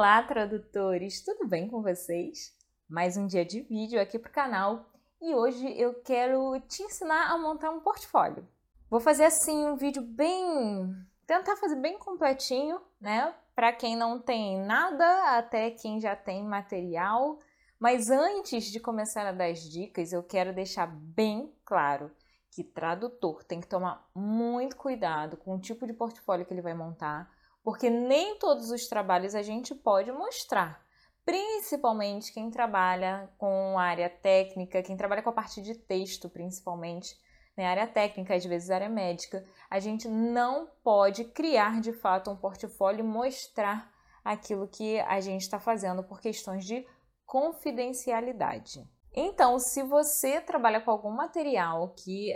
[0.00, 1.22] Olá, tradutores!
[1.22, 2.56] Tudo bem com vocês?
[2.88, 4.86] Mais um dia de vídeo aqui para o canal
[5.20, 8.48] e hoje eu quero te ensinar a montar um portfólio.
[8.88, 10.90] Vou fazer assim um vídeo bem...
[11.26, 13.34] tentar fazer bem completinho, né?
[13.54, 17.38] Para quem não tem nada, até quem já tem material.
[17.78, 22.10] Mas antes de começar a dar as dicas, eu quero deixar bem claro
[22.50, 26.72] que tradutor tem que tomar muito cuidado com o tipo de portfólio que ele vai
[26.72, 27.30] montar,
[27.62, 30.84] porque nem todos os trabalhos a gente pode mostrar.
[31.24, 37.14] Principalmente quem trabalha com área técnica, quem trabalha com a parte de texto, principalmente,
[37.56, 42.36] né, área técnica, às vezes área médica, a gente não pode criar de fato um
[42.36, 43.92] portfólio e mostrar
[44.24, 46.86] aquilo que a gente está fazendo por questões de
[47.26, 48.82] confidencialidade.
[49.12, 52.32] Então, se você trabalha com algum material que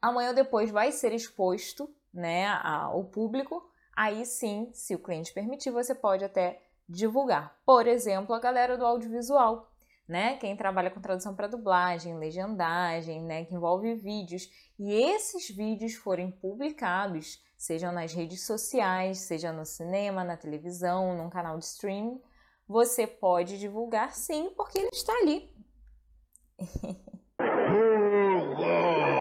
[0.00, 3.68] amanhã ou depois vai ser exposto né, ao público,
[3.98, 7.58] aí sim, se o cliente permitir, você pode até divulgar.
[7.66, 9.68] Por exemplo, a galera do audiovisual,
[10.06, 10.36] né?
[10.36, 13.44] Quem trabalha com tradução para dublagem, legendagem, né?
[13.44, 14.48] Que envolve vídeos.
[14.78, 21.28] E esses vídeos forem publicados, sejam nas redes sociais, seja no cinema, na televisão, num
[21.28, 22.22] canal de streaming,
[22.68, 25.52] você pode divulgar sim, porque ele está ali.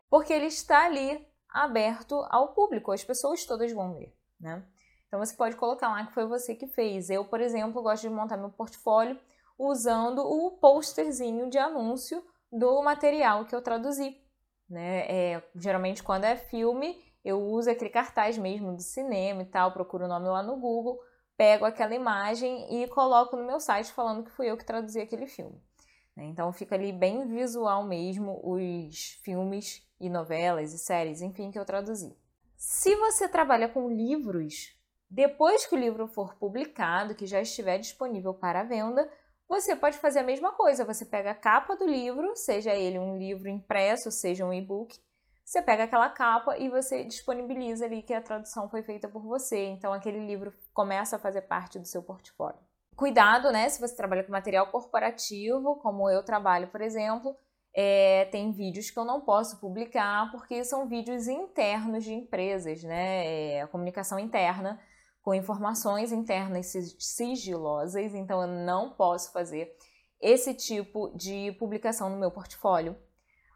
[0.08, 4.64] porque ele está ali aberto ao público, as pessoas todas vão ver né?
[5.08, 7.10] Então você pode colocar lá que foi você que fez.
[7.10, 9.18] Eu, por exemplo, gosto de montar meu portfólio
[9.58, 14.18] usando o posterzinho de anúncio do material que eu traduzi.
[14.70, 15.06] Né?
[15.08, 20.06] É, geralmente, quando é filme, eu uso aquele cartaz mesmo do cinema e tal, procuro
[20.06, 21.00] o nome lá no Google,
[21.38, 25.28] pego aquela imagem e coloco no meu site falando que fui eu que traduzi aquele
[25.28, 25.62] filme.
[26.16, 26.26] Né?
[26.26, 31.66] Então fica ali bem visual mesmo os filmes e novelas e séries, enfim, que eu
[31.66, 32.16] traduzi.
[32.58, 34.76] Se você trabalha com livros,
[35.08, 39.08] depois que o livro for publicado, que já estiver disponível para venda,
[39.48, 40.84] você pode fazer a mesma coisa.
[40.84, 45.00] Você pega a capa do livro, seja ele um livro impresso, seja um e-book,
[45.46, 49.66] você pega aquela capa e você disponibiliza ali que a tradução foi feita por você.
[49.68, 52.60] Então aquele livro começa a fazer parte do seu portfólio.
[52.98, 53.70] Cuidado, né?
[53.70, 57.38] Se você trabalha com material corporativo, como eu trabalho, por exemplo,
[57.80, 63.52] é, tem vídeos que eu não posso publicar porque são vídeos internos de empresas, né?
[63.54, 64.80] É, a comunicação interna
[65.22, 69.78] com informações internas sigilosas, então eu não posso fazer
[70.20, 72.98] esse tipo de publicação no meu portfólio.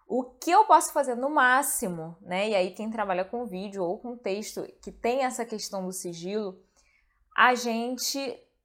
[0.07, 2.49] O que eu posso fazer no máximo, né?
[2.49, 6.61] E aí quem trabalha com vídeo ou com texto que tem essa questão do sigilo,
[7.35, 8.19] a gente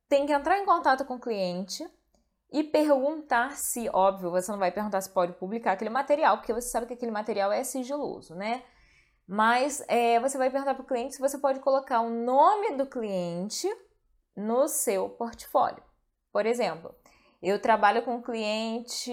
[0.07, 1.89] tem que entrar em contato com o cliente
[2.57, 6.71] e perguntar se, óbvio, você não vai perguntar se pode publicar aquele material, porque você
[6.71, 8.63] sabe que aquele material é sigiloso, né?
[9.29, 12.87] Mas é, você vai perguntar para o cliente se você pode colocar o nome do
[12.87, 13.69] cliente
[14.35, 15.83] no seu portfólio.
[16.33, 16.95] Por exemplo,
[17.43, 19.13] eu trabalho com cliente,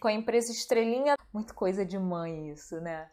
[0.00, 3.08] com a empresa Estrelinha, muito coisa de mãe isso, né?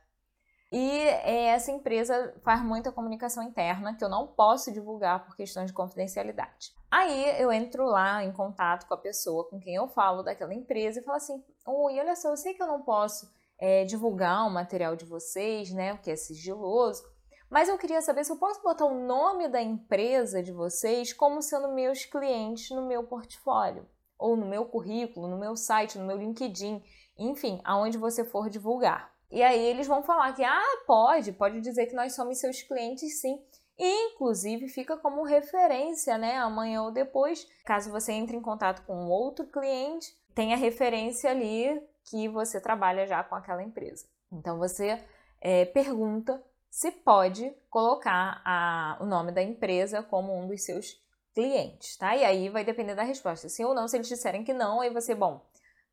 [0.75, 5.67] E é, essa empresa faz muita comunicação interna que eu não posso divulgar por questões
[5.67, 6.73] de confidencialidade.
[6.89, 11.00] Aí eu entro lá em contato com a pessoa com quem eu falo daquela empresa
[11.00, 14.50] e falo assim: Oi, olha só, eu sei que eu não posso é, divulgar o
[14.50, 15.94] material de vocês, né?
[15.94, 17.03] Porque é sigiloso.
[17.51, 21.39] Mas eu queria saber se eu posso botar o nome da empresa de vocês como
[21.44, 26.17] sendo meus clientes no meu portfólio, ou no meu currículo, no meu site, no meu
[26.17, 26.83] LinkedIn,
[27.16, 29.12] enfim, aonde você for divulgar.
[29.33, 33.19] E aí eles vão falar que, ah, pode, pode dizer que nós somos seus clientes
[33.19, 33.44] sim.
[33.79, 36.38] E, inclusive, fica como referência, né?
[36.38, 41.81] Amanhã ou depois, caso você entre em contato com outro cliente, tem a referência ali
[42.05, 44.05] que você trabalha já com aquela empresa.
[44.31, 45.03] Então, você
[45.41, 46.39] é, pergunta
[46.69, 51.01] se pode colocar a, o nome da empresa como um dos seus
[51.33, 52.15] clientes, tá?
[52.15, 53.50] E aí vai depender da resposta.
[53.50, 55.41] Sim ou não, se eles disserem que não, aí você, bom,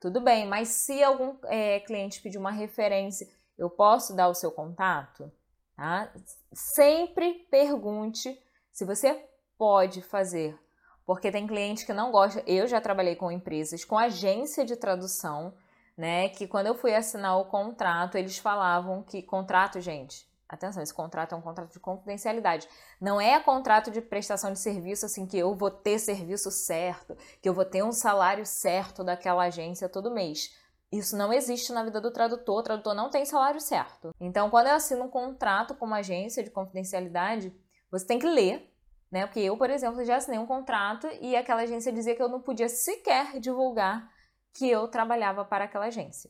[0.01, 3.29] tudo bem, mas se algum é, cliente pedir uma referência,
[3.59, 5.31] eu posso dar o seu contato?
[5.77, 6.11] Tá?
[6.53, 8.41] Sempre pergunte
[8.73, 9.23] se você
[9.59, 10.59] pode fazer,
[11.05, 12.43] porque tem cliente que não gosta.
[12.47, 15.53] Eu já trabalhei com empresas, com agência de tradução,
[15.97, 16.31] né?
[16.31, 21.33] Que quando eu fui assinar o contrato, eles falavam que contrato, gente, Atenção, esse contrato
[21.33, 22.69] é um contrato de confidencialidade.
[23.01, 27.49] Não é contrato de prestação de serviço assim que eu vou ter serviço certo, que
[27.49, 30.51] eu vou ter um salário certo daquela agência todo mês.
[30.91, 34.11] Isso não existe na vida do tradutor, o tradutor não tem salário certo.
[34.19, 37.55] Então, quando eu assino um contrato com uma agência de confidencialidade,
[37.89, 38.69] você tem que ler,
[39.09, 39.27] né?
[39.27, 42.43] Porque eu, por exemplo, já assinei um contrato e aquela agência dizia que eu não
[42.43, 44.11] podia sequer divulgar
[44.53, 46.29] que eu trabalhava para aquela agência.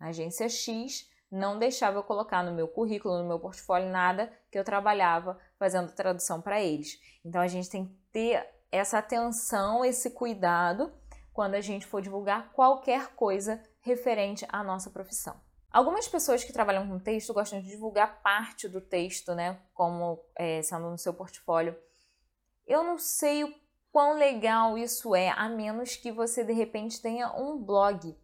[0.00, 4.58] A agência X não deixava eu colocar no meu currículo, no meu portfólio, nada que
[4.58, 6.98] eu trabalhava fazendo tradução para eles.
[7.24, 10.92] Então a gente tem que ter essa atenção, esse cuidado
[11.32, 15.40] quando a gente for divulgar qualquer coisa referente à nossa profissão.
[15.70, 20.62] Algumas pessoas que trabalham com texto gostam de divulgar parte do texto, né, como é,
[20.62, 21.76] sendo no seu portfólio.
[22.66, 23.54] Eu não sei o
[23.92, 28.16] quão legal isso é, a menos que você de repente tenha um blog.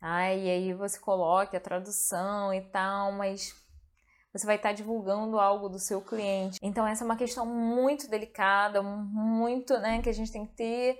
[0.00, 0.32] Tá?
[0.32, 3.54] E aí você coloque a tradução e tal, mas
[4.32, 6.58] você vai estar divulgando algo do seu cliente.
[6.62, 10.98] Então essa é uma questão muito delicada, muito, né, que a gente tem que ter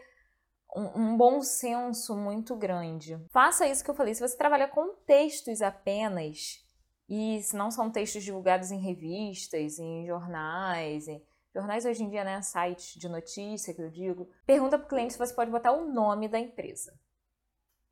[0.76, 3.18] um, um, bom senso muito grande.
[3.30, 4.14] Faça isso que eu falei.
[4.14, 6.60] Se você trabalha com textos apenas,
[7.08, 11.20] e se não são textos divulgados em revistas, em jornais, em
[11.52, 15.14] jornais hoje em dia, né, sites de notícia que eu digo, pergunta para o cliente
[15.14, 16.92] se você pode botar o nome da empresa.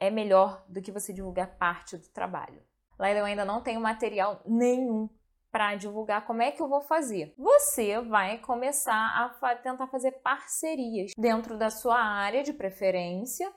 [0.01, 2.63] É melhor do que você divulgar parte do trabalho.
[2.99, 5.09] Lá eu ainda não tenho material nenhum
[5.51, 7.35] para divulgar, como é que eu vou fazer?
[7.39, 13.51] Você vai começar a fa tentar fazer parcerias dentro da sua área de preferência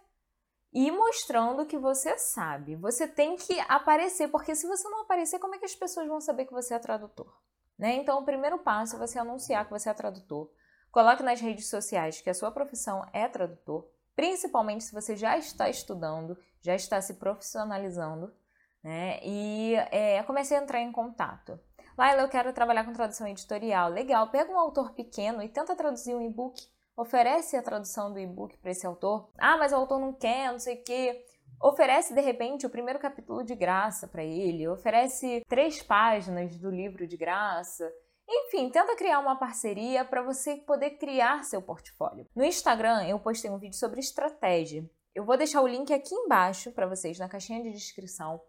[0.74, 2.76] e mostrando que você sabe.
[2.78, 6.22] Você tem que aparecer, porque se você não aparecer, como é que as pessoas vão
[6.22, 7.32] saber que você é tradutor?
[7.78, 7.96] Né?
[7.96, 10.50] Então, o primeiro passo é você anunciar que você é tradutor.
[10.92, 13.90] Coloque nas redes sociais que a sua profissão é tradutor,
[14.22, 18.32] principalmente se você já está estudando, já está se profissionalizando,
[18.84, 19.20] né?
[19.24, 21.60] E é, comece a entrar em contato.
[21.98, 23.90] Laila, eu quero trabalhar com tradução editorial.
[23.90, 26.62] Legal, pega um autor pequeno e tenta traduzir um e-book.
[26.96, 29.32] Oferece a tradução do e-book para esse autor.
[29.40, 31.26] Ah, mas o autor não quer, não sei o quê.
[31.60, 37.08] Oferece de repente o primeiro capítulo de graça para ele, oferece três páginas do livro
[37.08, 37.92] de graça.
[38.28, 42.28] Enfim, tenta criar uma parceria para você poder criar seu portfólio.
[42.36, 44.90] No Instagram, eu postei um vídeo sobre estratégia.
[45.14, 48.42] Eu vou deixar o link aqui embaixo para vocês na caixinha de descrição.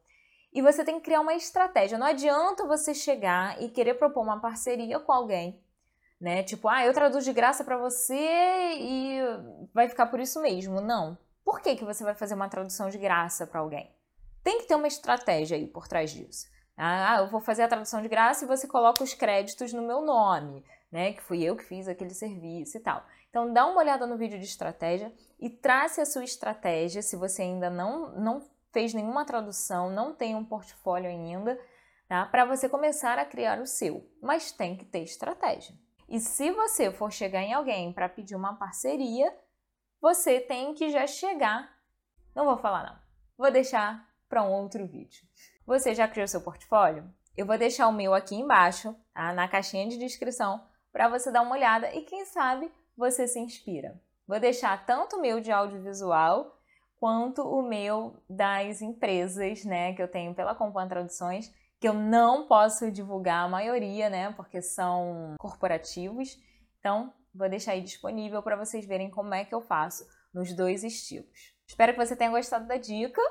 [0.53, 1.99] E você tem que criar uma estratégia.
[1.99, 5.61] Não adianta você chegar e querer propor uma parceria com alguém,
[6.21, 6.43] né?
[6.43, 9.19] Tipo, ah, eu traduzo de graça para você e
[9.73, 10.81] vai ficar por isso mesmo.
[10.81, 11.19] Não.
[11.45, 13.91] Por que, que você vai fazer uma tradução de graça para alguém?
[14.45, 16.47] Tem que ter uma estratégia aí por trás disso.
[16.77, 20.01] Ah, eu vou fazer a tradução de graça e você coloca os créditos no meu
[20.03, 21.13] nome, né?
[21.13, 23.05] Que fui eu que fiz aquele serviço e tal.
[23.29, 27.43] Então, dá uma olhada no vídeo de estratégia e trace a sua estratégia se você
[27.43, 31.59] ainda não, não fez nenhuma tradução, não tem um portfólio ainda,
[32.09, 32.27] tá?
[32.27, 35.75] Para você começar a criar o seu, mas tem que ter estratégia.
[36.09, 39.35] E se você for chegar em alguém para pedir uma parceria,
[40.01, 41.75] você tem que já chegar.
[42.35, 42.99] Não vou falar não.
[43.39, 45.27] Vou deixar para um outro vídeo.
[45.73, 47.11] Você já criou seu portfólio?
[47.35, 49.33] Eu vou deixar o meu aqui embaixo, tá?
[49.33, 53.99] na caixinha de descrição, para você dar uma olhada e quem sabe você se inspira.
[54.29, 56.61] Vou deixar tanto o meu de audiovisual
[57.01, 62.47] quanto o meu das empresas, né, que eu tenho pela Compan Traduções, que eu não
[62.47, 66.39] posso divulgar a maioria, né, porque são corporativos.
[66.81, 70.85] Então, vou deixar aí disponível para vocês verem como é que eu faço nos dois
[70.85, 71.55] estilos.
[71.67, 73.23] Espero que você tenha gostado da dica.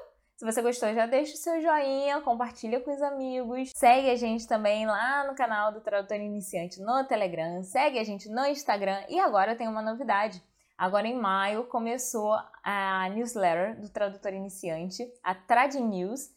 [0.41, 3.69] Se você gostou, já deixa o seu joinha, compartilha com os amigos.
[3.75, 7.61] Segue a gente também lá no canal do Tradutor Iniciante no Telegram.
[7.61, 9.03] Segue a gente no Instagram.
[9.07, 10.41] E agora tenho uma novidade.
[10.75, 16.31] Agora em maio começou a newsletter do tradutor iniciante, a Trad News,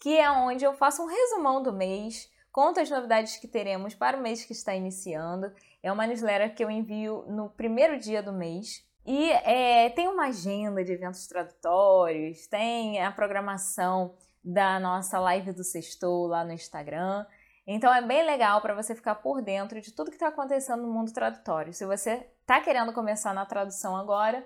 [0.00, 4.16] que é onde eu faço um resumão do mês, conto as novidades que teremos para
[4.16, 5.52] o mês que está iniciando.
[5.82, 8.82] É uma newsletter que eu envio no primeiro dia do mês.
[9.04, 15.64] E é, tem uma agenda de eventos tradutórios, tem a programação da nossa live do
[15.64, 17.26] Sextou lá no Instagram.
[17.66, 20.92] Então é bem legal para você ficar por dentro de tudo que está acontecendo no
[20.92, 21.72] mundo tradutório.
[21.72, 24.44] Se você está querendo começar na tradução agora,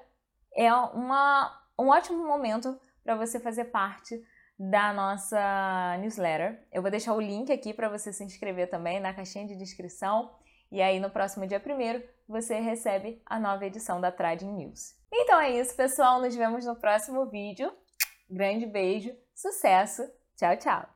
[0.55, 4.23] é uma, um ótimo momento para você fazer parte
[4.59, 6.67] da nossa newsletter.
[6.73, 10.31] Eu vou deixar o link aqui para você se inscrever também na caixinha de descrição.
[10.71, 14.95] E aí, no próximo dia 1 você recebe a nova edição da Trading News.
[15.13, 16.21] Então é isso, pessoal.
[16.21, 17.73] Nos vemos no próximo vídeo.
[18.29, 20.03] Grande beijo, sucesso,
[20.37, 20.96] tchau, tchau!